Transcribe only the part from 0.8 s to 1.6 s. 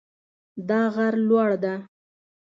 غر لوړ